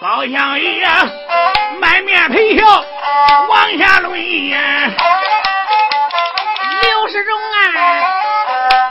[0.00, 0.86] 包相爷
[1.80, 2.64] 满面陪笑
[3.48, 4.58] 往下论呀，
[6.82, 7.56] 刘世忠啊，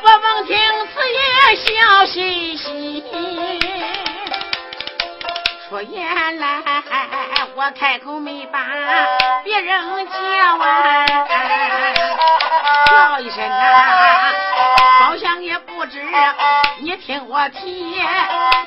[0.03, 0.57] 我闻听
[0.93, 1.21] 此言
[1.55, 3.12] 笑嘻嘻。
[5.73, 6.61] 说原来
[7.55, 8.63] 我开口没把
[9.43, 11.07] 别人叫啊，
[12.85, 14.31] 叫一声啊，
[14.99, 15.99] 好像也不知
[16.77, 17.99] 你听我提，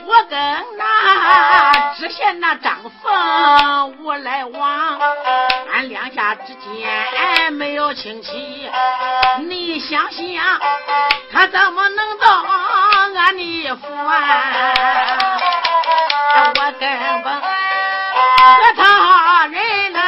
[0.04, 4.98] 我跟那知县那张凤无来往，
[5.72, 8.68] 俺两家之间没有亲戚，
[9.46, 10.60] 你想想
[11.32, 12.44] 他怎么能到
[13.14, 14.95] 俺的府啊？
[18.46, 19.98] 和他人呐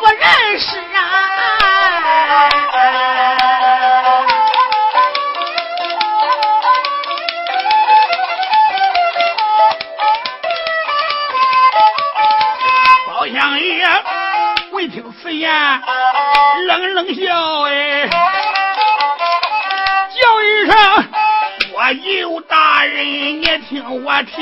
[0.00, 0.66] 不认识
[0.96, 0.98] 啊！
[13.06, 13.86] 包相爷
[14.72, 15.48] 闻听此言，
[16.66, 18.08] 冷冷笑哎，
[20.10, 20.74] 叫一声
[21.74, 23.06] 我尤大人，
[23.40, 24.32] 你听我提。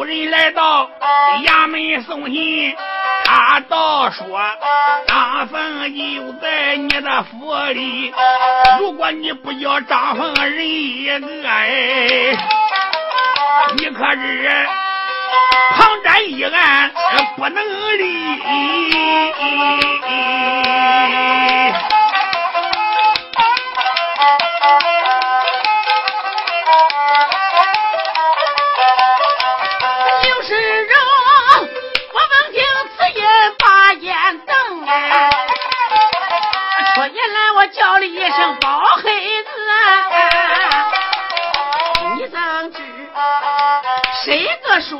[0.00, 0.90] 有人来到
[1.44, 2.74] 衙门送信，
[3.26, 4.40] 他倒说
[5.06, 8.10] 张凤就在你的府里，
[8.78, 12.34] 如果你不叫张凤人一个哎。
[13.76, 14.66] 你可是
[15.76, 16.90] 旁瞻一案
[17.36, 17.62] 不能
[17.98, 18.40] 立。
[37.72, 39.74] 叫了一声包黑子啊！
[42.16, 42.82] 你怎知
[44.24, 44.98] 谁个说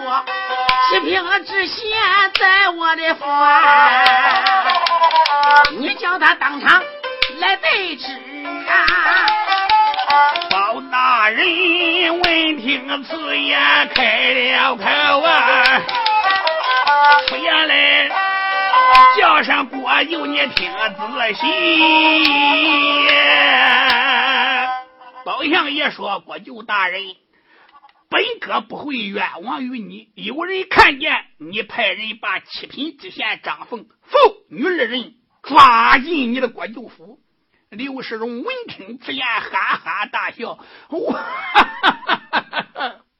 [0.88, 1.90] 七平了知县
[2.38, 4.04] 在我的府啊？
[5.78, 6.82] 你叫他当场
[7.38, 8.06] 来对质
[8.68, 8.86] 啊！
[10.50, 13.60] 包大人闻听此言，
[13.94, 14.84] 开了口
[15.22, 15.80] 啊，
[17.28, 18.08] 出言来
[19.16, 21.42] 叫声郭舅，你听仔细。
[25.24, 27.16] 包相爷说：“郭舅大人，
[28.08, 30.08] 本哥不会冤枉于你。
[30.14, 34.18] 有人看见你派人把七品知县张凤父
[34.48, 37.18] 女二人抓进你的郭舅府。”
[37.70, 40.58] 刘世荣闻听此言，哈哈大笑
[40.90, 41.20] ：“我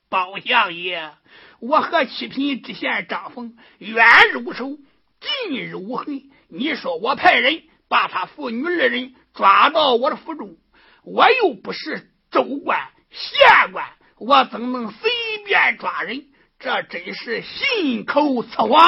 [0.08, 1.12] 包相爷，
[1.60, 4.78] 我和七品知县张凤冤如仇，
[5.20, 6.22] 近日无痕。
[6.48, 10.56] 你说我派人把他父女二人抓到我的府中，
[11.04, 13.86] 我又不是州官县官，
[14.18, 15.10] 我怎能随
[15.44, 16.24] 便抓人？
[16.58, 18.80] 这真是信口雌黄。”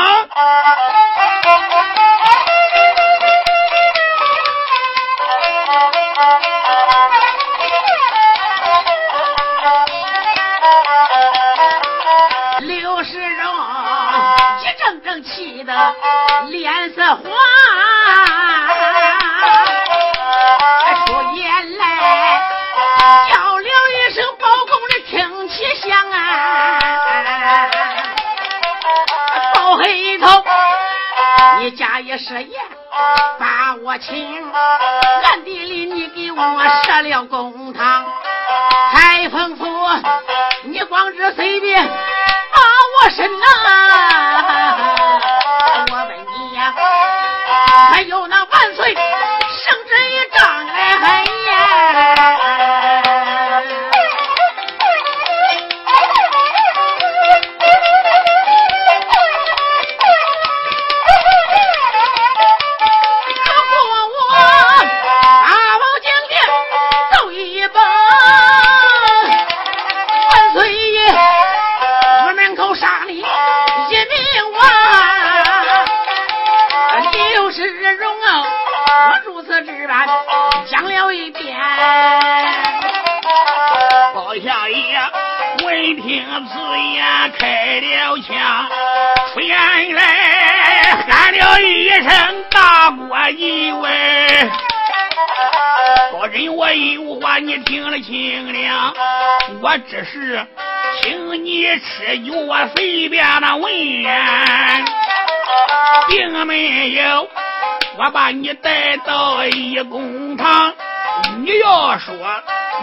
[16.50, 17.22] 脸色黄，
[21.06, 21.84] 说原来
[23.30, 26.16] 叫了一声包公的听其响啊，
[29.54, 30.44] 包黑头，
[31.60, 32.62] 你假意设宴
[33.38, 34.44] 把我请，
[35.24, 38.04] 暗地里你给我设了公堂，
[38.92, 39.64] 开封府，
[40.64, 41.92] 你光知随便把
[43.04, 44.91] 我审呐！
[48.02, 48.26] 还有
[79.32, 80.06] 如此这般
[80.66, 81.56] 讲了一遍。
[84.14, 85.00] 包相爷
[85.64, 88.66] 闻听此言，开了枪，
[89.32, 90.02] 出言来
[91.08, 94.50] 喊了一声：“大国一位！”
[96.12, 98.92] 包人，我有话你听了清了，
[99.62, 100.46] 我只是
[101.00, 103.72] 请你吃酒，我随便的问，
[106.08, 107.26] 并没有
[107.98, 110.74] 我把你带到一公堂。
[111.38, 112.14] 你要说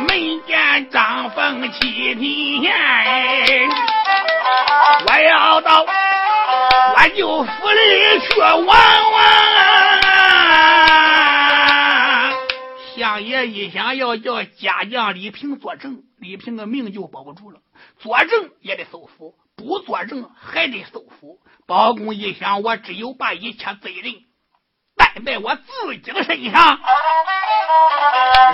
[0.07, 2.71] 没见张凤七品县，
[5.07, 8.69] 我要到我舅府里去玩玩。
[12.95, 17.59] 相爷一想要叫家将李平作证，李平的命就保不住了。
[17.97, 21.39] 作证也得搜府，不作证还得搜府。
[21.65, 24.13] 包公一想，我只有把一切罪人
[25.25, 26.79] 在我自己的身上。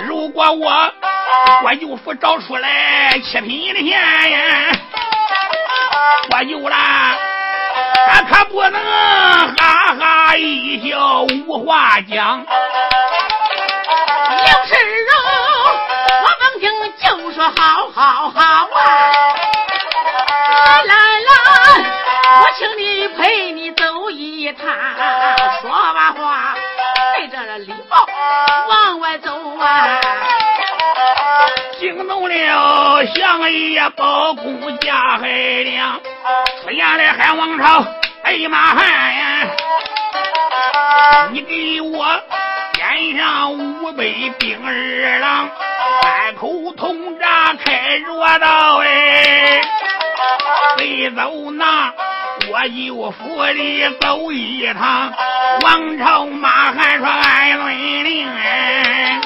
[0.04, 0.92] 如果我
[1.64, 4.00] 我舅父找出来七品的钱，
[6.30, 7.16] 我舅啦，
[8.10, 8.74] 他可不能
[9.56, 12.44] 哈哈一笑无话讲。
[14.28, 15.12] 刘世荣，
[16.22, 16.64] 我闻听
[16.98, 18.68] 就说好好好
[22.58, 24.66] 请你陪你走一趟，
[25.60, 26.54] 说完话，
[27.14, 28.06] 带着礼包
[28.68, 30.00] 往外走啊！
[31.78, 36.00] 惊动了相爷包公家海亮，
[36.62, 37.84] 出言来喊王朝，
[38.22, 39.48] 哎呀妈呀！
[41.32, 42.06] 你给我
[42.72, 44.02] 点上五百
[44.38, 45.50] 兵二郎，
[46.00, 49.60] 三口铜闸开着道哎，
[50.78, 51.92] 得走那
[52.48, 55.12] 我舅府里走一趟，
[55.62, 59.20] 王朝马汉说俺遵令哎。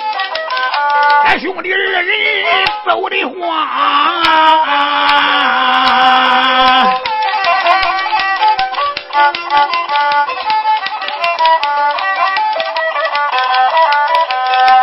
[1.39, 2.07] 兄弟二人
[2.87, 3.35] 走的慌，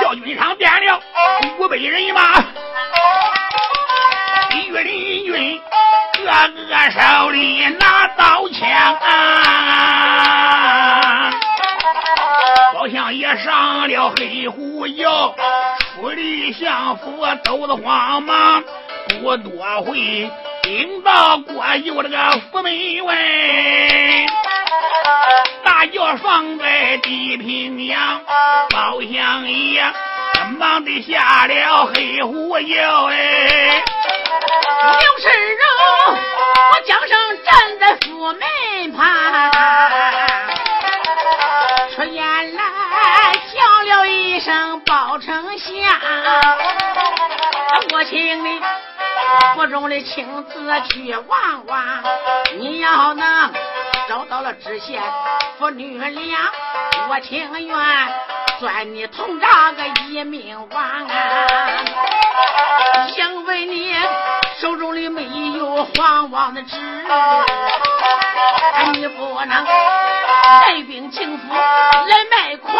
[0.01, 0.99] 叫军场点了
[1.59, 2.21] 五百人马，
[4.55, 5.61] 御林军
[6.27, 6.33] 个
[6.67, 9.07] 个手里拿刀枪啊，
[12.73, 15.33] 好像也上了黑虎窑。
[15.95, 18.61] 府里相府走得慌忙，
[19.21, 20.29] 不多会
[20.63, 22.17] 顶到过右这个
[22.51, 22.73] 府门
[23.05, 23.15] 外，
[25.63, 28.21] 大轿放在地平阳，
[28.69, 29.81] 包相爷
[30.59, 33.81] 忙的下了黑虎窑哎，
[34.79, 35.65] 刘世荣，
[36.69, 38.41] 我将声站在府门
[38.95, 39.05] 旁，
[41.95, 42.61] 出言来
[43.53, 43.57] 叫
[43.95, 45.73] 了一声包丞相，
[47.91, 48.61] 我请你
[49.55, 52.03] 府中的亲自去望望，
[52.59, 53.51] 你要能
[54.07, 55.01] 找到了知县
[55.57, 56.51] 父女俩，
[57.09, 57.75] 我情愿
[58.59, 61.07] 算你同这个一命亡啊！
[63.15, 63.95] 因为你
[64.59, 65.23] 手中里没
[65.57, 66.75] 有皇王的旨，
[68.93, 69.65] 你不能
[70.63, 72.73] 带兵进府来卖矿。